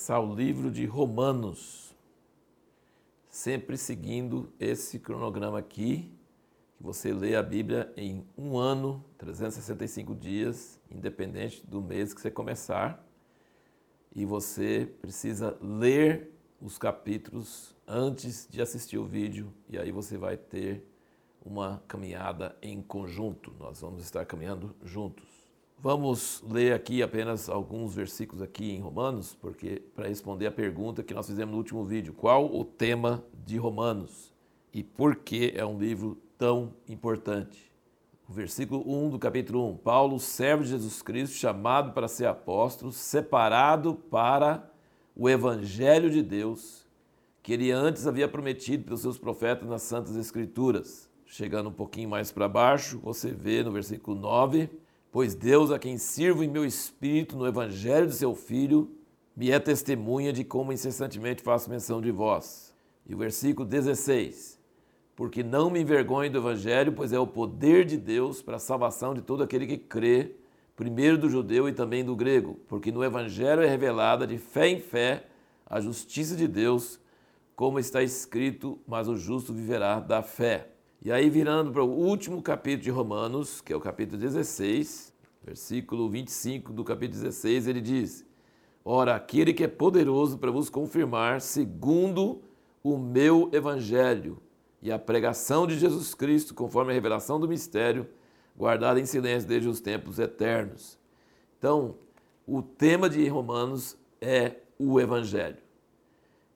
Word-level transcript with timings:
começar 0.00 0.18
o 0.18 0.34
livro 0.34 0.70
de 0.70 0.86
Romanos, 0.86 1.94
sempre 3.28 3.76
seguindo 3.76 4.50
esse 4.58 4.98
cronograma 4.98 5.58
aqui, 5.58 6.10
que 6.78 6.82
você 6.82 7.12
lê 7.12 7.36
a 7.36 7.42
Bíblia 7.42 7.92
em 7.98 8.24
um 8.34 8.56
ano, 8.56 9.04
365 9.18 10.14
dias, 10.14 10.80
independente 10.90 11.62
do 11.66 11.82
mês 11.82 12.14
que 12.14 12.20
você 12.22 12.30
começar, 12.30 13.06
e 14.16 14.24
você 14.24 14.90
precisa 15.02 15.58
ler 15.60 16.32
os 16.62 16.78
capítulos 16.78 17.76
antes 17.86 18.48
de 18.50 18.62
assistir 18.62 18.96
o 18.96 19.04
vídeo, 19.04 19.52
e 19.68 19.78
aí 19.78 19.92
você 19.92 20.16
vai 20.16 20.38
ter 20.38 20.82
uma 21.44 21.82
caminhada 21.86 22.56
em 22.62 22.80
conjunto. 22.80 23.52
Nós 23.60 23.82
vamos 23.82 24.02
estar 24.02 24.24
caminhando 24.24 24.74
juntos. 24.82 25.39
Vamos 25.82 26.44
ler 26.46 26.74
aqui 26.74 27.02
apenas 27.02 27.48
alguns 27.48 27.94
versículos 27.94 28.42
aqui 28.42 28.70
em 28.70 28.80
Romanos, 28.80 29.34
porque 29.40 29.80
para 29.94 30.08
responder 30.08 30.46
a 30.46 30.52
pergunta 30.52 31.02
que 31.02 31.14
nós 31.14 31.26
fizemos 31.26 31.52
no 31.52 31.56
último 31.56 31.82
vídeo, 31.82 32.12
qual 32.12 32.54
o 32.54 32.66
tema 32.66 33.24
de 33.46 33.56
Romanos 33.56 34.30
e 34.74 34.82
por 34.82 35.16
que 35.16 35.54
é 35.56 35.64
um 35.64 35.78
livro 35.78 36.18
tão 36.36 36.74
importante? 36.86 37.72
O 38.28 38.32
versículo 38.32 38.84
1 38.86 39.08
do 39.08 39.18
capítulo 39.18 39.70
1, 39.70 39.78
Paulo, 39.78 40.20
servo 40.20 40.64
de 40.64 40.68
Jesus 40.68 41.00
Cristo, 41.00 41.36
chamado 41.36 41.92
para 41.94 42.08
ser 42.08 42.26
apóstolo, 42.26 42.92
separado 42.92 43.94
para 43.94 44.70
o 45.16 45.30
evangelho 45.30 46.10
de 46.10 46.22
Deus, 46.22 46.86
que 47.42 47.54
ele 47.54 47.70
antes 47.70 48.06
havia 48.06 48.28
prometido 48.28 48.84
pelos 48.84 49.00
seus 49.00 49.16
profetas 49.16 49.66
nas 49.66 49.80
santas 49.80 50.14
escrituras. 50.14 51.08
Chegando 51.24 51.70
um 51.70 51.72
pouquinho 51.72 52.10
mais 52.10 52.30
para 52.30 52.46
baixo, 52.46 52.98
você 52.98 53.30
vê 53.30 53.62
no 53.62 53.72
versículo 53.72 54.14
9, 54.20 54.68
Pois 55.12 55.34
Deus, 55.34 55.72
a 55.72 55.78
quem 55.78 55.98
sirvo 55.98 56.44
em 56.44 56.48
meu 56.48 56.64
espírito 56.64 57.36
no 57.36 57.46
evangelho 57.46 58.06
de 58.06 58.14
seu 58.14 58.32
Filho, 58.32 58.90
me 59.34 59.50
é 59.50 59.58
testemunha 59.58 60.32
de 60.32 60.44
como 60.44 60.72
incessantemente 60.72 61.42
faço 61.42 61.68
menção 61.68 62.00
de 62.00 62.12
vós. 62.12 62.72
E 63.04 63.14
o 63.14 63.18
versículo 63.18 63.66
16: 63.66 64.56
Porque 65.16 65.42
não 65.42 65.68
me 65.68 65.80
envergonho 65.80 66.30
do 66.30 66.38
evangelho, 66.38 66.92
pois 66.92 67.12
é 67.12 67.18
o 67.18 67.26
poder 67.26 67.84
de 67.84 67.96
Deus 67.96 68.40
para 68.40 68.56
a 68.56 68.60
salvação 68.60 69.12
de 69.12 69.20
todo 69.20 69.42
aquele 69.42 69.66
que 69.66 69.78
crê, 69.78 70.36
primeiro 70.76 71.18
do 71.18 71.28
judeu 71.28 71.68
e 71.68 71.72
também 71.72 72.04
do 72.04 72.14
grego, 72.14 72.60
porque 72.68 72.92
no 72.92 73.02
evangelho 73.02 73.62
é 73.62 73.66
revelada 73.66 74.26
de 74.26 74.38
fé 74.38 74.68
em 74.68 74.78
fé 74.78 75.26
a 75.66 75.80
justiça 75.80 76.36
de 76.36 76.46
Deus, 76.46 77.00
como 77.56 77.80
está 77.80 78.00
escrito: 78.00 78.78
Mas 78.86 79.08
o 79.08 79.16
justo 79.16 79.52
viverá 79.52 79.98
da 79.98 80.22
fé. 80.22 80.68
E 81.02 81.10
aí, 81.10 81.30
virando 81.30 81.72
para 81.72 81.82
o 81.82 81.88
último 81.88 82.42
capítulo 82.42 82.82
de 82.82 82.90
Romanos, 82.90 83.62
que 83.62 83.72
é 83.72 83.76
o 83.76 83.80
capítulo 83.80 84.18
16, 84.18 85.14
versículo 85.42 86.10
25 86.10 86.74
do 86.74 86.84
capítulo 86.84 87.22
16, 87.22 87.68
ele 87.68 87.80
diz: 87.80 88.26
Ora, 88.84 89.14
aquele 89.14 89.54
que 89.54 89.64
é 89.64 89.68
poderoso 89.68 90.36
para 90.36 90.50
vos 90.50 90.68
confirmar, 90.68 91.40
segundo 91.40 92.42
o 92.84 92.98
meu 92.98 93.48
evangelho 93.50 94.42
e 94.82 94.92
a 94.92 94.98
pregação 94.98 95.66
de 95.66 95.78
Jesus 95.78 96.12
Cristo, 96.14 96.52
conforme 96.52 96.90
a 96.90 96.94
revelação 96.94 97.40
do 97.40 97.48
mistério, 97.48 98.06
guardada 98.54 99.00
em 99.00 99.06
silêncio 99.06 99.48
desde 99.48 99.70
os 99.70 99.80
tempos 99.80 100.18
eternos. 100.18 100.98
Então, 101.58 101.94
o 102.46 102.60
tema 102.60 103.08
de 103.08 103.26
Romanos 103.26 103.96
é 104.20 104.56
o 104.78 105.00
evangelho. 105.00 105.69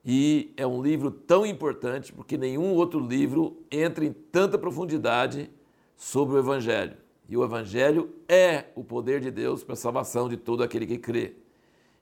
E 0.04 0.52
é 0.56 0.66
um 0.66 0.82
livro 0.82 1.10
tão 1.10 1.46
importante 1.46 2.12
porque 2.12 2.36
nenhum 2.36 2.74
outro 2.74 3.00
livro 3.00 3.56
entra 3.70 4.04
em 4.04 4.12
tanta 4.12 4.58
profundidade 4.58 5.50
sobre 5.96 6.36
o 6.36 6.38
Evangelho. 6.38 6.96
E 7.28 7.36
o 7.36 7.44
Evangelho 7.44 8.14
é 8.28 8.66
o 8.74 8.84
poder 8.84 9.20
de 9.20 9.30
Deus 9.30 9.64
para 9.64 9.72
a 9.72 9.76
salvação 9.76 10.28
de 10.28 10.36
todo 10.36 10.62
aquele 10.62 10.86
que 10.86 10.98
crê. 10.98 11.34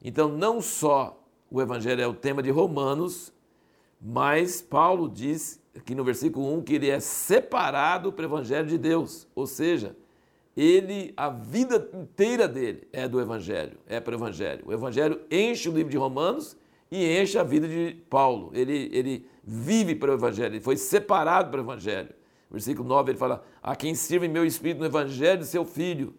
Então, 0.03 0.29
não 0.29 0.61
só 0.61 1.23
o 1.49 1.63
Evangelho 1.63 2.03
é 2.03 2.07
o 2.07 2.15
tema 2.15 2.43
de 2.43 2.51
Romanos, 2.51 3.33
mas 4.01 4.61
Paulo 4.61 5.09
diz 5.09 5.61
aqui 5.77 5.95
no 5.95 6.03
versículo 6.03 6.53
1 6.57 6.63
que 6.63 6.75
ele 6.75 6.91
é 6.91 6.99
separado 6.99 8.13
para 8.13 8.25
o 8.25 8.27
Evangelho 8.27 8.67
de 8.67 8.79
Deus. 8.79 9.29
Ou 9.33 9.47
seja, 9.47 9.95
ele, 10.57 11.15
a 11.17 11.31
vida 11.31 11.89
inteira 11.95 12.49
dele 12.49 12.89
é 12.93 13.07
do 13.07 13.21
Evangelho, 13.21 13.79
é 13.87 14.01
para 14.01 14.13
o 14.13 14.19
Evangelho. 14.19 14.65
O 14.67 14.73
Evangelho 14.73 15.21
enche 15.31 15.69
o 15.69 15.73
livro 15.73 15.91
de 15.91 15.97
Romanos 15.97 16.57
e 16.93 17.19
enche 17.19 17.39
a 17.39 17.43
vida 17.43 17.67
de 17.67 17.97
Paulo. 18.11 18.51
Ele, 18.53 18.91
ele 18.93 19.27
vive 19.43 19.95
para 19.95 20.11
o 20.11 20.15
Evangelho, 20.15 20.55
ele 20.57 20.61
foi 20.61 20.77
separado 20.77 21.51
para 21.51 21.61
o 21.61 21.65
Evangelho. 21.65 22.11
Versículo 22.51 22.87
9 22.87 23.13
ele 23.13 23.19
fala: 23.19 23.43
A 23.63 23.75
quem 23.75 23.95
sirva 23.95 24.27
em 24.27 24.29
meu 24.29 24.45
espírito 24.45 24.81
no 24.81 24.85
Evangelho 24.85 25.39
de 25.39 25.47
seu 25.47 25.65
filho. 25.65 26.15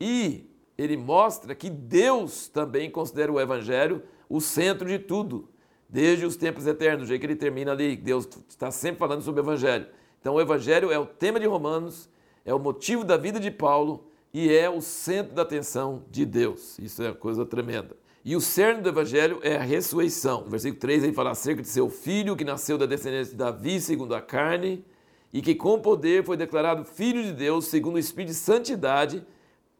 E 0.00 0.48
ele 0.78 0.96
mostra 0.96 1.54
que 1.54 1.68
Deus 1.68 2.48
também 2.48 2.90
considera 2.90 3.30
o 3.30 3.38
Evangelho 3.38 4.02
o 4.30 4.40
centro 4.40 4.88
de 4.88 4.98
tudo, 4.98 5.46
desde 5.86 6.24
os 6.24 6.36
tempos 6.36 6.66
eternos, 6.66 7.02
do 7.02 7.08
jeito 7.08 7.20
que 7.20 7.26
ele 7.26 7.36
termina 7.36 7.72
ali. 7.72 7.94
Deus 7.94 8.26
está 8.48 8.70
sempre 8.70 8.98
falando 8.98 9.20
sobre 9.20 9.42
o 9.42 9.44
Evangelho. 9.44 9.88
Então, 10.18 10.36
o 10.36 10.40
Evangelho 10.40 10.90
é 10.90 10.98
o 10.98 11.04
tema 11.04 11.38
de 11.38 11.46
Romanos, 11.46 12.08
é 12.46 12.54
o 12.54 12.58
motivo 12.58 13.04
da 13.04 13.18
vida 13.18 13.38
de 13.38 13.50
Paulo 13.50 14.06
e 14.32 14.50
é 14.50 14.70
o 14.70 14.80
centro 14.80 15.34
da 15.34 15.42
atenção 15.42 16.02
de 16.10 16.24
Deus. 16.24 16.78
Isso 16.78 17.02
é 17.02 17.08
uma 17.08 17.14
coisa 17.14 17.44
tremenda. 17.44 17.94
E 18.28 18.36
o 18.36 18.42
cerne 18.42 18.82
do 18.82 18.90
evangelho 18.90 19.40
é 19.42 19.56
a 19.56 19.62
ressurreição. 19.62 20.44
No 20.44 20.50
versículo 20.50 20.78
3 20.78 21.02
ele 21.02 21.14
fala 21.14 21.30
acerca 21.30 21.62
de 21.62 21.68
seu 21.68 21.88
filho 21.88 22.36
que 22.36 22.44
nasceu 22.44 22.76
da 22.76 22.84
descendência 22.84 23.32
de 23.32 23.38
Davi 23.38 23.80
segundo 23.80 24.14
a 24.14 24.20
carne 24.20 24.84
e 25.32 25.40
que 25.40 25.54
com 25.54 25.80
poder 25.80 26.22
foi 26.22 26.36
declarado 26.36 26.84
filho 26.84 27.22
de 27.22 27.32
Deus 27.32 27.68
segundo 27.68 27.94
o 27.94 27.98
espírito 27.98 28.32
de 28.32 28.34
santidade 28.34 29.24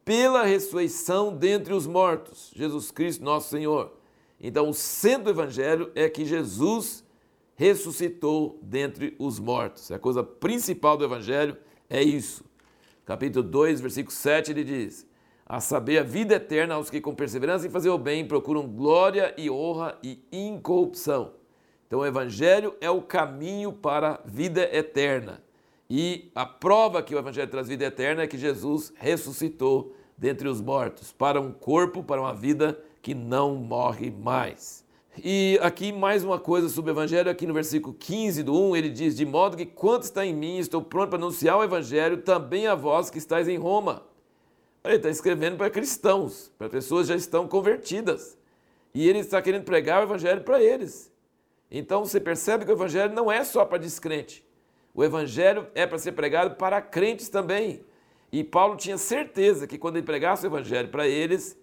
pela 0.03 0.45
ressurreição 0.45 1.31
dentre 1.37 1.75
os 1.75 1.85
mortos, 1.85 2.51
Jesus 2.55 2.89
Cristo 2.89 3.23
nosso 3.23 3.51
Senhor. 3.51 3.93
Então 4.41 4.67
o 4.67 4.73
centro 4.73 5.25
do 5.25 5.29
evangelho 5.29 5.91
é 5.93 6.09
que 6.09 6.25
Jesus 6.25 7.03
ressuscitou 7.53 8.57
dentre 8.63 9.15
os 9.19 9.37
mortos. 9.37 9.91
A 9.91 9.99
coisa 9.99 10.23
principal 10.23 10.97
do 10.97 11.05
evangelho 11.05 11.55
é 11.87 12.01
isso. 12.01 12.43
Capítulo 13.05 13.47
2, 13.47 13.79
versículo 13.79 14.11
7, 14.11 14.49
ele 14.49 14.63
diz: 14.63 15.05
a 15.49 15.59
saber, 15.59 15.97
a 15.97 16.03
vida 16.03 16.35
eterna 16.35 16.75
aos 16.75 16.91
que 16.91 17.01
com 17.01 17.15
perseverança 17.15 17.65
em 17.65 17.71
fazer 17.71 17.89
o 17.89 17.97
bem 17.97 18.23
procuram 18.23 18.67
glória 18.67 19.33
e 19.35 19.49
honra 19.49 19.97
e 20.03 20.19
incorrupção. 20.31 21.31
Então, 21.87 22.01
o 22.01 22.05
Evangelho 22.05 22.75
é 22.79 22.87
o 22.87 23.01
caminho 23.01 23.73
para 23.73 24.11
a 24.11 24.19
vida 24.23 24.61
eterna. 24.71 25.41
E 25.89 26.29
a 26.35 26.45
prova 26.45 27.01
que 27.01 27.15
o 27.15 27.17
Evangelho 27.17 27.49
traz 27.49 27.67
vida 27.67 27.83
eterna 27.83 28.21
é 28.21 28.27
que 28.27 28.37
Jesus 28.37 28.93
ressuscitou 28.95 29.95
dentre 30.15 30.47
os 30.47 30.61
mortos 30.61 31.11
para 31.11 31.41
um 31.41 31.51
corpo, 31.51 32.03
para 32.03 32.21
uma 32.21 32.33
vida 32.33 32.79
que 33.01 33.15
não 33.15 33.55
morre 33.55 34.11
mais. 34.11 34.85
E 35.17 35.59
aqui 35.63 35.91
mais 35.91 36.23
uma 36.23 36.37
coisa 36.37 36.69
sobre 36.69 36.91
o 36.91 36.93
Evangelho, 36.93 37.31
aqui 37.31 37.47
no 37.47 37.55
versículo 37.55 37.95
15 37.95 38.43
do 38.43 38.53
1, 38.53 38.75
ele 38.75 38.89
diz: 38.91 39.17
De 39.17 39.25
modo 39.25 39.57
que 39.57 39.65
quanto 39.65 40.03
está 40.03 40.23
em 40.23 40.33
mim, 40.33 40.59
estou 40.59 40.83
pronto 40.83 41.09
para 41.09 41.17
anunciar 41.17 41.57
o 41.57 41.63
Evangelho 41.63 42.17
também 42.17 42.67
a 42.67 42.75
vós 42.75 43.09
que 43.09 43.17
estáis 43.17 43.47
em 43.47 43.57
Roma 43.57 44.07
ele 44.83 44.95
está 44.95 45.09
escrevendo 45.09 45.57
para 45.57 45.69
cristãos, 45.69 46.51
para 46.57 46.69
pessoas 46.69 47.07
que 47.07 47.13
já 47.13 47.17
estão 47.17 47.47
convertidas. 47.47 48.37
E 48.93 49.07
ele 49.07 49.19
está 49.19 49.41
querendo 49.41 49.63
pregar 49.63 50.01
o 50.01 50.05
evangelho 50.05 50.41
para 50.41 50.61
eles. 50.61 51.11
Então 51.69 52.05
você 52.05 52.19
percebe 52.19 52.65
que 52.65 52.71
o 52.71 52.73
evangelho 52.73 53.13
não 53.13 53.31
é 53.31 53.43
só 53.43 53.65
para 53.65 53.77
descrente. 53.77 54.43
O 54.93 55.03
evangelho 55.03 55.67
é 55.75 55.85
para 55.85 55.99
ser 55.99 56.13
pregado 56.13 56.55
para 56.55 56.81
crentes 56.81 57.29
também. 57.29 57.83
E 58.31 58.43
Paulo 58.43 58.75
tinha 58.75 58.97
certeza 58.97 59.67
que 59.67 59.77
quando 59.77 59.97
ele 59.97 60.05
pregasse 60.05 60.45
o 60.45 60.49
evangelho 60.49 60.89
para 60.89 61.07
eles, 61.07 61.57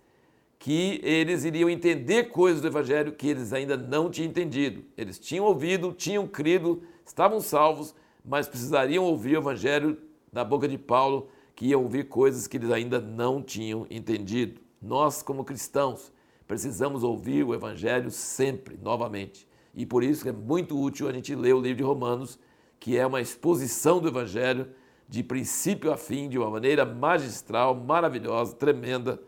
que 0.59 1.01
eles 1.03 1.45
iriam 1.45 1.69
entender 1.69 2.25
coisas 2.25 2.61
do 2.61 2.69
evangelho 2.69 3.13
que 3.13 3.29
eles 3.29 3.53
ainda 3.53 3.77
não 3.77 4.11
tinham 4.11 4.29
entendido. 4.29 4.85
Eles 4.97 5.19
tinham 5.19 5.45
ouvido, 5.45 5.93
tinham 5.93 6.27
crido, 6.27 6.83
estavam 7.05 7.41
salvos, 7.41 7.95
mas 8.25 8.49
precisariam 8.49 9.05
ouvir 9.05 9.37
o 9.37 9.41
evangelho 9.41 9.99
da 10.33 10.45
boca 10.45 10.67
de 10.69 10.79
Paulo 10.79 11.29
que 11.57 11.69
iam 11.69 11.83
ouvir 11.83 12.05
coisas 12.05 12.47
que 12.47 12.59
eles 12.59 12.71
ainda 12.71 13.01
não 13.01 13.43
tinham 13.43 13.87
entendido. 13.91 14.61
Nós, 14.81 15.23
como 15.23 15.43
cristãos, 15.43 16.13
precisamos 16.47 17.03
ouvir 17.03 17.43
o 17.43 17.55
Evangelho 17.55 18.11
sempre, 18.11 18.79
novamente. 18.81 19.49
E 19.75 19.87
por 19.87 20.05
isso 20.05 20.29
é 20.29 20.33
muito 20.33 20.79
útil 20.79 21.09
a 21.09 21.13
gente 21.13 21.35
ler 21.35 21.55
o 21.55 21.61
livro 21.61 21.79
de 21.79 21.83
Romanos, 21.83 22.39
que 22.79 22.99
é 22.99 23.07
uma 23.07 23.23
exposição 23.23 24.01
do 24.01 24.09
Evangelho 24.09 24.69
de 25.09 25.23
princípio 25.23 25.91
a 25.91 25.97
fim, 25.97 26.29
de 26.29 26.39
uma 26.39 26.51
maneira 26.51 26.85
magistral, 26.85 27.75
maravilhosa, 27.75 28.55
tremenda. 28.55 29.19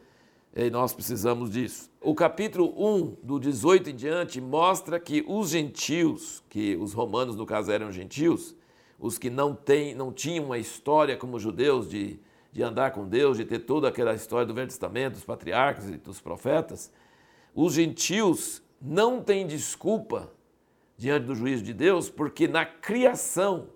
E 0.55 0.69
nós 0.69 0.93
precisamos 0.93 1.51
disso. 1.51 1.91
O 1.99 2.15
capítulo 2.15 2.75
1, 2.77 3.17
do 3.23 3.41
18 3.41 3.89
em 3.91 3.97
diante, 3.97 4.39
mostra 4.39 5.01
que 5.01 5.25
os 5.27 5.51
gentios, 5.51 6.43
que 6.51 6.77
os 6.77 6.93
romanos 6.93 7.37
no 7.37 7.47
caso 7.47 7.73
eram 7.73 7.91
gentios, 7.91 8.55
os 8.99 9.17
que 9.17 9.31
não, 9.31 9.55
tem, 9.55 9.95
não 9.95 10.13
tinham 10.13 10.47
uma 10.47 10.59
história 10.59 11.17
como 11.17 11.39
judeus 11.39 11.89
de, 11.89 12.19
de 12.53 12.63
andar 12.63 12.91
com 12.91 13.07
Deus, 13.07 13.37
de 13.37 13.45
ter 13.45 13.61
toda 13.61 13.89
aquela 13.89 14.15
história 14.15 14.47
do 14.47 14.55
Velho 14.55 14.69
Testamento, 14.69 15.15
dos 15.15 15.25
patriarcas 15.25 15.89
e 15.89 15.97
dos 15.97 16.21
profetas, 16.21 16.93
os 17.55 17.75
gentios 17.75 18.63
não 18.81 19.23
têm 19.23 19.47
desculpa 19.47 20.33
diante 20.97 21.27
do 21.27 21.35
juízo 21.35 21.63
de 21.63 21.73
Deus, 21.73 22.11
porque 22.11 22.49
na 22.49 22.67
criação, 22.67 23.69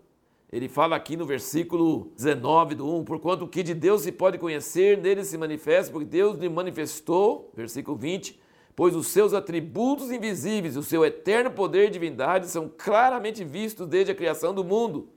ele 0.50 0.68
fala 0.68 0.96
aqui 0.96 1.16
no 1.16 1.24
versículo 1.24 2.12
19 2.16 2.74
do 2.74 2.96
1, 2.98 3.04
porquanto 3.04 3.44
o 3.44 3.48
que 3.48 3.62
de 3.62 3.74
Deus 3.74 4.02
se 4.02 4.10
pode 4.10 4.38
conhecer, 4.38 4.98
nele 4.98 5.24
se 5.24 5.38
manifesta, 5.38 5.92
porque 5.92 6.04
Deus 6.04 6.36
lhe 6.36 6.48
manifestou, 6.48 7.50
versículo 7.54 7.96
20, 7.96 8.41
pois 8.74 8.96
os 8.96 9.08
seus 9.08 9.34
atributos 9.34 10.10
invisíveis, 10.10 10.76
o 10.76 10.82
seu 10.82 11.04
eterno 11.04 11.50
poder 11.50 11.88
e 11.88 11.90
divindade 11.90 12.48
são 12.48 12.70
claramente 12.76 13.44
vistos 13.44 13.86
desde 13.86 14.12
a 14.12 14.14
criação 14.14 14.54
do 14.54 14.64
mundo, 14.64 15.08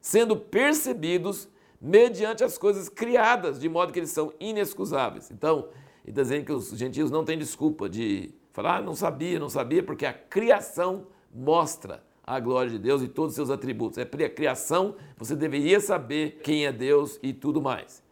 sendo 0.00 0.36
percebidos 0.36 1.48
mediante 1.80 2.44
as 2.44 2.58
coisas 2.58 2.88
criadas, 2.88 3.58
de 3.58 3.68
modo 3.68 3.92
que 3.92 3.98
eles 3.98 4.10
são 4.10 4.32
inexcusáveis. 4.38 5.30
Então, 5.30 5.68
ele 6.04 6.10
está 6.10 6.22
dizendo 6.22 6.44
que 6.44 6.52
os 6.52 6.70
gentios 6.70 7.10
não 7.10 7.24
têm 7.24 7.38
desculpa 7.38 7.88
de 7.88 8.34
falar, 8.52 8.78
ah, 8.78 8.82
não 8.82 8.94
sabia, 8.94 9.38
não 9.38 9.48
sabia, 9.48 9.82
porque 9.82 10.04
a 10.04 10.12
criação 10.12 11.06
mostra 11.34 12.02
a 12.22 12.38
glória 12.38 12.70
de 12.70 12.78
Deus 12.78 13.02
e 13.02 13.08
todos 13.08 13.30
os 13.30 13.36
seus 13.36 13.50
atributos. 13.50 13.98
É 13.98 14.02
a 14.02 14.30
criação, 14.30 14.94
você 15.16 15.34
deveria 15.34 15.80
saber 15.80 16.40
quem 16.42 16.66
é 16.66 16.72
Deus 16.72 17.18
e 17.22 17.32
tudo 17.32 17.60
mais. 17.60 18.02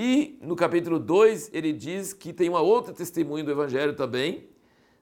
E 0.00 0.38
no 0.40 0.54
capítulo 0.54 0.96
2, 0.96 1.50
ele 1.52 1.72
diz 1.72 2.12
que 2.12 2.32
tem 2.32 2.48
uma 2.48 2.60
outra 2.60 2.94
testemunha 2.94 3.42
do 3.42 3.50
Evangelho 3.50 3.96
também. 3.96 4.48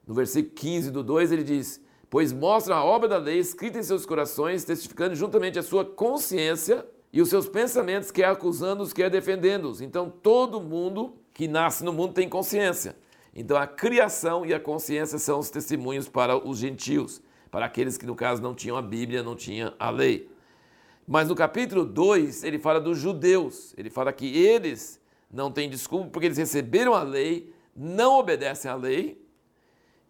No 0.06 0.14
versículo 0.14 0.54
15 0.54 0.90
do 0.90 1.02
2, 1.02 1.32
ele 1.32 1.44
diz: 1.44 1.78
Pois 2.08 2.32
mostra 2.32 2.76
a 2.76 2.82
obra 2.82 3.06
da 3.06 3.18
lei 3.18 3.38
escrita 3.38 3.78
em 3.78 3.82
seus 3.82 4.06
corações, 4.06 4.64
testificando 4.64 5.14
juntamente 5.14 5.58
a 5.58 5.62
sua 5.62 5.84
consciência 5.84 6.82
e 7.12 7.20
os 7.20 7.28
seus 7.28 7.46
pensamentos, 7.46 8.10
quer 8.10 8.24
acusando-os, 8.24 8.94
quer 8.94 9.10
defendendo-os. 9.10 9.82
Então, 9.82 10.08
todo 10.08 10.62
mundo 10.62 11.12
que 11.34 11.46
nasce 11.46 11.84
no 11.84 11.92
mundo 11.92 12.14
tem 12.14 12.26
consciência. 12.26 12.96
Então, 13.34 13.58
a 13.58 13.66
criação 13.66 14.46
e 14.46 14.54
a 14.54 14.58
consciência 14.58 15.18
são 15.18 15.40
os 15.40 15.50
testemunhos 15.50 16.08
para 16.08 16.38
os 16.38 16.56
gentios, 16.56 17.20
para 17.50 17.66
aqueles 17.66 17.98
que, 17.98 18.06
no 18.06 18.14
caso, 18.14 18.40
não 18.40 18.54
tinham 18.54 18.78
a 18.78 18.82
Bíblia, 18.82 19.22
não 19.22 19.36
tinham 19.36 19.74
a 19.78 19.90
lei. 19.90 20.34
Mas 21.06 21.28
no 21.28 21.34
capítulo 21.34 21.84
2, 21.84 22.42
ele 22.42 22.58
fala 22.58 22.80
dos 22.80 22.98
judeus. 22.98 23.74
Ele 23.78 23.88
fala 23.88 24.12
que 24.12 24.26
eles 24.36 25.00
não 25.30 25.52
têm 25.52 25.70
desculpa 25.70 26.10
porque 26.10 26.26
eles 26.26 26.38
receberam 26.38 26.94
a 26.94 27.02
lei, 27.02 27.52
não 27.74 28.18
obedecem 28.18 28.70
à 28.70 28.74
lei 28.74 29.24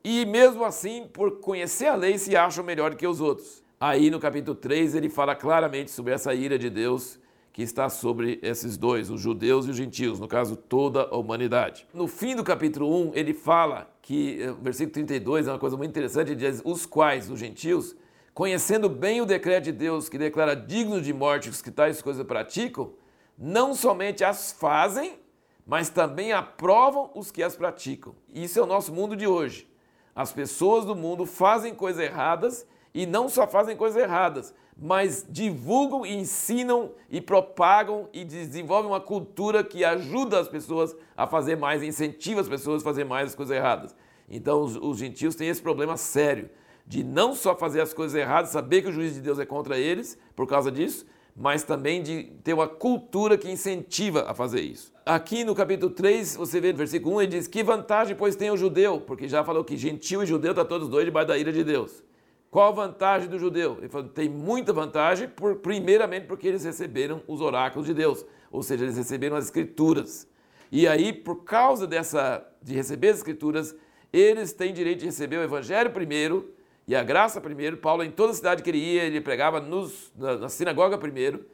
e, 0.03 0.25
mesmo 0.25 0.65
assim, 0.65 1.07
por 1.13 1.41
conhecer 1.41 1.87
a 1.87 1.97
lei, 1.97 2.17
se 2.17 2.37
acham 2.37 2.65
melhor 2.65 2.95
que 2.95 3.07
os 3.07 3.21
outros. 3.21 3.63
Aí 3.79 4.09
no 4.09 4.19
capítulo 4.19 4.55
3 4.55 4.95
ele 4.95 5.11
fala 5.11 5.35
claramente 5.35 5.91
sobre 5.91 6.15
essa 6.15 6.33
ira 6.33 6.59
de 6.59 6.71
Deus 6.71 7.19
que 7.53 7.63
está 7.63 7.89
sobre 7.89 8.39
esses 8.43 8.77
dois, 8.77 9.11
os 9.11 9.21
judeus 9.21 9.67
e 9.67 9.71
os 9.71 9.77
gentios, 9.77 10.21
no 10.21 10.29
caso, 10.29 10.57
toda 10.57 11.09
a 11.11 11.17
humanidade. 11.17 11.87
No 11.93 12.07
fim 12.07 12.37
do 12.37 12.45
capítulo 12.45 13.09
1, 13.09 13.13
ele 13.15 13.33
fala 13.33 13.91
que, 14.01 14.43
eh, 14.43 14.55
versículo 14.63 14.93
32 14.93 15.49
é 15.49 15.53
uma 15.53 15.59
coisa 15.59 15.77
muito 15.77 15.91
interessante, 15.91 16.33
ele 16.33 16.37
diz: 16.37 16.61
os 16.65 16.85
quais, 16.87 17.31
os 17.31 17.41
gentios, 17.41 17.97
conhecendo 18.37 18.91
bem 18.91 19.23
o 19.23 19.25
decreto 19.25 19.65
de 19.65 19.73
Deus 19.73 20.11
que 20.11 20.19
declara 20.19 20.55
dignos 20.55 21.03
de 21.03 21.11
morte 21.15 21.49
os 21.49 21.62
que 21.62 21.71
tais 21.71 22.03
coisas 22.03 22.23
praticam, 22.27 22.93
não 23.37 23.75
somente 23.75 24.23
as 24.23 24.53
fazem, 24.53 25.19
mas 25.67 25.88
também 25.88 26.35
aprovam 26.35 27.11
os 27.15 27.31
que 27.31 27.43
as 27.43 27.56
praticam. 27.56 28.15
Isso 28.35 28.59
é 28.59 28.62
o 28.62 28.67
nosso 28.67 28.93
mundo 28.93 29.17
de 29.17 29.27
hoje. 29.27 29.67
As 30.15 30.33
pessoas 30.35 30.85
do 30.85 30.94
mundo 30.94 31.25
fazem 31.25 31.75
coisas 31.75 32.03
erradas 32.03 32.67
e 32.93 33.06
não 33.06 33.31
só 33.31 33.47
fazem 33.47 33.75
coisas 33.75 34.03
erradas, 34.03 34.55
mas 34.77 35.25
divulgam, 35.27 36.05
ensinam 36.05 36.93
e 37.09 37.23
propagam 37.23 38.06
e 38.12 38.23
desenvolvem 38.23 38.91
uma 38.91 39.00
cultura 39.00 39.65
que 39.65 39.83
ajuda 39.83 40.38
as 40.38 40.47
pessoas 40.47 40.94
a 41.17 41.27
fazer 41.27 41.56
mais, 41.56 41.83
incentiva 41.83 42.43
as 42.43 42.49
pessoas 42.50 42.83
a 42.83 42.85
fazer 42.85 43.05
mais 43.05 43.31
as 43.31 43.35
coisas 43.35 43.56
erradas. 43.56 43.97
Então 44.29 44.61
os, 44.61 44.77
os 44.77 44.99
gentios 44.99 45.35
têm 45.35 45.49
esse 45.49 45.62
problema 45.62 45.97
sério 45.97 46.50
de 46.87 47.03
não 47.03 47.35
só 47.35 47.56
fazer 47.56 47.81
as 47.81 47.93
coisas 47.93 48.19
erradas, 48.19 48.50
saber 48.50 48.83
que 48.83 48.88
o 48.88 48.93
juízo 48.93 49.15
de 49.15 49.21
Deus 49.21 49.38
é 49.38 49.44
contra 49.44 49.77
eles 49.77 50.19
por 50.37 50.47
causa 50.47 50.71
disso, 50.71 51.05
mas 51.35 51.62
também 51.62 52.03
de 52.03 52.25
ter 52.43 52.55
uma 52.55 52.67
cultura 52.67 53.37
que 53.37 53.50
incentiva 53.50 54.25
a 54.27 54.35
fazer 54.35 54.61
isso. 54.61 54.93
Aqui 55.05 55.44
no 55.44 55.55
capítulo 55.55 55.93
3, 55.93 56.37
você 56.37 56.61
vê 56.61 56.73
no 56.73 56.79
versículo 56.79 57.17
1, 57.17 57.23
ele 57.23 57.31
diz: 57.33 57.47
Que 57.47 57.62
vantagem, 57.62 58.17
pois, 58.17 58.37
tem 58.37 58.50
o 58.50 58.56
judeu? 58.56 59.00
Porque 59.00 59.29
já 59.29 59.44
falou 59.44 59.62
que 59.62 59.77
gentil 59.77 60.23
e 60.23 60.27
judeu 60.27 60.53
estão 60.53 60.65
tá 60.65 60.69
todos 60.69 60.88
dois 60.88 61.05
debaixo 61.05 61.29
da 61.29 61.37
ira 61.37 61.53
de 61.53 61.62
Deus. 61.62 62.03
Qual 62.50 62.69
a 62.69 62.87
vantagem 62.87 63.29
do 63.29 63.38
judeu? 63.38 63.77
Ele 63.79 63.88
falou: 63.88 64.09
tem 64.09 64.29
muita 64.29 64.73
vantagem, 64.73 65.29
por, 65.29 65.56
primeiramente 65.56 66.27
porque 66.27 66.49
eles 66.49 66.65
receberam 66.65 67.23
os 67.27 67.41
oráculos 67.41 67.87
de 67.87 67.93
Deus, 67.93 68.25
ou 68.50 68.62
seja, 68.62 68.85
eles 68.85 68.97
receberam 68.97 69.37
as 69.37 69.44
escrituras. 69.44 70.27
E 70.73 70.88
aí, 70.88 71.12
por 71.12 71.44
causa 71.44 71.87
dessa 71.87 72.47
de 72.62 72.75
receber 72.75 73.11
as 73.11 73.19
escrituras, 73.19 73.77
eles 74.12 74.53
têm 74.53 74.73
direito 74.73 75.00
de 75.00 75.06
receber 75.06 75.37
o 75.37 75.43
evangelho 75.43 75.91
primeiro 75.91 76.56
e 76.87 76.94
a 76.94 77.03
graça 77.03 77.41
primeiro. 77.41 77.77
Paulo, 77.77 78.05
em 78.05 78.11
toda 78.11 78.33
cidade 78.33 78.62
que 78.62 78.71
ele 78.71 78.79
ia, 78.79 79.05
ele 79.05 79.21
pregava 79.21 79.61
nos, 79.61 80.12
na, 80.17 80.37
na 80.37 80.49
sinagoga 80.49 80.97
primeiro. 80.97 81.44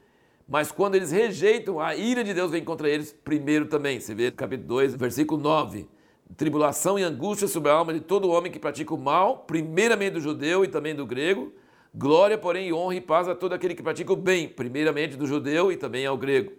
Mas 0.46 0.70
quando 0.70 0.94
eles 0.94 1.10
rejeitam, 1.10 1.80
a 1.80 1.96
ira 1.96 2.22
de 2.22 2.34
Deus 2.34 2.50
vem 2.50 2.62
contra 2.62 2.88
eles 2.88 3.12
primeiro 3.24 3.66
também. 3.66 3.98
Você 3.98 4.14
vê 4.14 4.30
capítulo 4.30 4.68
2, 4.68 4.94
versículo 4.96 5.40
9. 5.40 5.88
Tribulação 6.36 6.98
e 6.98 7.02
angústia 7.02 7.48
sobre 7.48 7.70
a 7.70 7.74
alma 7.74 7.94
de 7.94 8.00
todo 8.00 8.30
homem 8.30 8.50
que 8.50 8.58
pratica 8.58 8.94
o 8.94 8.98
mal, 8.98 9.38
primeiramente 9.46 10.14
do 10.14 10.20
judeu 10.20 10.64
e 10.64 10.68
também 10.68 10.94
do 10.94 11.06
grego. 11.06 11.52
Glória, 11.94 12.36
porém, 12.38 12.72
honra 12.72 12.94
e 12.96 13.00
paz 13.00 13.28
a 13.28 13.34
todo 13.34 13.52
aquele 13.52 13.74
que 13.74 13.82
pratica 13.82 14.12
o 14.12 14.16
bem, 14.16 14.48
primeiramente 14.48 15.16
do 15.16 15.26
judeu 15.26 15.70
e 15.70 15.76
também 15.76 16.06
ao 16.06 16.16
grego. 16.16 16.52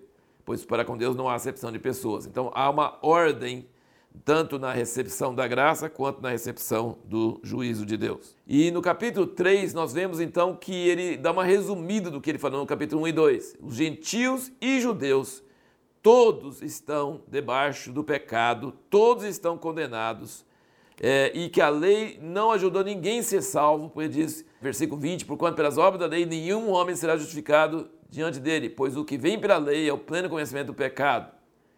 Pois 0.45 0.63
para 0.65 0.85
com 0.85 0.97
Deus 0.97 1.15
não 1.15 1.27
há 1.29 1.35
acepção 1.35 1.71
de 1.71 1.79
pessoas. 1.79 2.25
Então 2.25 2.51
há 2.53 2.69
uma 2.69 2.97
ordem 3.01 3.67
tanto 4.23 4.57
na 4.59 4.71
recepção 4.71 5.33
da 5.33 5.47
graça 5.47 5.89
quanto 5.89 6.21
na 6.21 6.29
recepção 6.29 6.97
do 7.05 7.39
juízo 7.43 7.85
de 7.85 7.97
Deus. 7.97 8.35
E 8.47 8.71
no 8.71 8.81
capítulo 8.81 9.27
3 9.27 9.73
nós 9.73 9.93
vemos 9.93 10.19
então 10.19 10.55
que 10.55 10.73
ele 10.73 11.17
dá 11.17 11.31
uma 11.31 11.43
resumida 11.43 12.09
do 12.09 12.21
que 12.21 12.29
ele 12.29 12.37
falou 12.37 12.61
no 12.61 12.65
capítulo 12.65 13.01
1 13.03 13.07
e 13.07 13.11
2. 13.11 13.55
Os 13.61 13.75
gentios 13.75 14.51
e 14.61 14.79
judeus, 14.79 15.43
todos 16.01 16.61
estão 16.61 17.21
debaixo 17.27 17.91
do 17.91 18.03
pecado, 18.03 18.73
todos 18.89 19.23
estão 19.23 19.57
condenados. 19.57 20.45
É, 21.01 21.31
e 21.33 21.49
que 21.49 21.59
a 21.59 21.69
lei 21.69 22.19
não 22.21 22.51
ajudou 22.51 22.83
ninguém 22.83 23.19
a 23.19 23.23
ser 23.23 23.41
salvo, 23.41 23.89
porque 23.89 24.07
diz, 24.07 24.45
versículo 24.61 25.01
20, 25.01 25.25
porquanto 25.25 25.55
pelas 25.55 25.77
obras 25.77 25.99
da 25.99 26.05
lei 26.05 26.23
nenhum 26.23 26.69
homem 26.69 26.95
será 26.95 27.17
justificado 27.17 27.89
diante 28.09 28.39
dele, 28.39 28.69
pois 28.69 28.95
o 28.95 29.03
que 29.03 29.17
vem 29.17 29.39
pela 29.39 29.57
lei 29.57 29.89
é 29.89 29.91
o 29.91 29.97
pleno 29.97 30.29
conhecimento 30.29 30.67
do 30.67 30.73
pecado. 30.73 31.31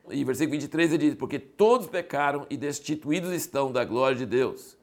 E 0.10 0.24
versículo 0.24 0.52
23 0.52 0.94
ele 0.94 1.10
diz: 1.10 1.16
Porque 1.16 1.40
todos 1.40 1.88
pecaram 1.88 2.46
e 2.50 2.57
destituídos 2.57 3.31
estão 3.31 3.72
da 3.72 3.84
glória 3.84 4.18
de 4.18 4.25
Deus. 4.25 4.78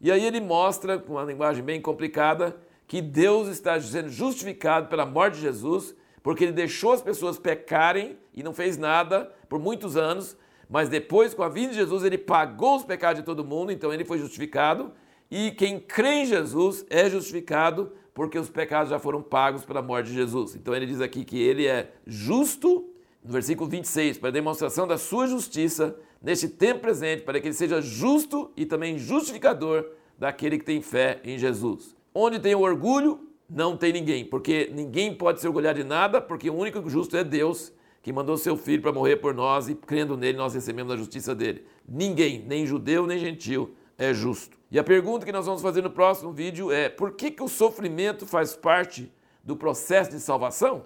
E 0.00 0.10
aí 0.10 0.24
ele 0.24 0.40
mostra, 0.40 0.98
com 0.98 1.12
uma 1.12 1.24
linguagem 1.24 1.62
bem 1.62 1.80
complicada, 1.80 2.56
que 2.88 3.00
Deus 3.00 3.48
está 3.48 3.80
sendo 3.80 4.08
justificado 4.08 4.88
pela 4.88 5.06
morte 5.06 5.34
de 5.34 5.42
Jesus, 5.42 5.94
porque 6.22 6.44
ele 6.44 6.52
deixou 6.52 6.92
as 6.92 7.00
pessoas 7.00 7.38
pecarem 7.38 8.18
e 8.34 8.42
não 8.42 8.52
fez 8.52 8.76
nada 8.76 9.32
por 9.48 9.60
muitos 9.60 9.96
anos, 9.96 10.36
mas 10.68 10.88
depois, 10.88 11.34
com 11.34 11.42
a 11.42 11.48
vinda 11.48 11.70
de 11.70 11.76
Jesus, 11.76 12.02
ele 12.02 12.18
pagou 12.18 12.76
os 12.76 12.84
pecados 12.84 13.20
de 13.20 13.26
todo 13.26 13.44
mundo, 13.44 13.70
então 13.70 13.92
ele 13.92 14.04
foi 14.04 14.18
justificado. 14.18 14.92
E 15.30 15.50
quem 15.52 15.78
crê 15.78 16.22
em 16.22 16.26
Jesus 16.26 16.84
é 16.90 17.08
justificado 17.08 17.92
porque 18.14 18.38
os 18.38 18.50
pecados 18.50 18.90
já 18.90 18.98
foram 18.98 19.22
pagos 19.22 19.64
pela 19.64 19.80
morte 19.80 20.08
de 20.08 20.14
Jesus. 20.14 20.54
Então 20.54 20.74
ele 20.74 20.86
diz 20.86 21.00
aqui 21.00 21.24
que 21.24 21.40
ele 21.40 21.66
é 21.66 21.92
justo 22.06 22.91
no 23.24 23.32
versículo 23.32 23.68
26, 23.68 24.18
para 24.18 24.28
a 24.28 24.32
demonstração 24.32 24.86
da 24.86 24.98
sua 24.98 25.26
justiça 25.26 25.96
neste 26.20 26.48
tempo 26.48 26.80
presente, 26.80 27.22
para 27.22 27.40
que 27.40 27.48
ele 27.48 27.54
seja 27.54 27.80
justo 27.80 28.50
e 28.56 28.66
também 28.66 28.98
justificador 28.98 29.86
daquele 30.18 30.58
que 30.58 30.64
tem 30.64 30.80
fé 30.80 31.20
em 31.24 31.38
Jesus. 31.38 31.96
Onde 32.14 32.38
tem 32.38 32.54
o 32.54 32.60
orgulho, 32.60 33.28
não 33.48 33.76
tem 33.76 33.92
ninguém, 33.92 34.24
porque 34.24 34.70
ninguém 34.74 35.14
pode 35.14 35.40
se 35.40 35.46
orgulhar 35.46 35.74
de 35.74 35.84
nada, 35.84 36.20
porque 36.20 36.50
o 36.50 36.54
único 36.54 36.88
justo 36.88 37.16
é 37.16 37.24
Deus, 37.24 37.72
que 38.02 38.12
mandou 38.12 38.36
seu 38.36 38.56
filho 38.56 38.82
para 38.82 38.92
morrer 38.92 39.16
por 39.16 39.32
nós 39.32 39.68
e 39.68 39.74
crendo 39.74 40.16
nele 40.16 40.36
nós 40.36 40.54
recebemos 40.54 40.92
a 40.92 40.96
justiça 40.96 41.34
dele. 41.34 41.64
Ninguém, 41.88 42.44
nem 42.46 42.66
judeu 42.66 43.06
nem 43.06 43.18
gentil, 43.18 43.74
é 43.96 44.12
justo. 44.12 44.56
E 44.70 44.78
a 44.78 44.84
pergunta 44.84 45.24
que 45.24 45.32
nós 45.32 45.46
vamos 45.46 45.62
fazer 45.62 45.82
no 45.82 45.90
próximo 45.90 46.32
vídeo 46.32 46.72
é: 46.72 46.88
por 46.88 47.12
que, 47.12 47.30
que 47.30 47.42
o 47.42 47.48
sofrimento 47.48 48.26
faz 48.26 48.56
parte 48.56 49.12
do 49.44 49.56
processo 49.56 50.10
de 50.10 50.18
salvação? 50.18 50.84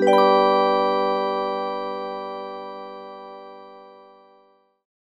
Música 0.00 0.39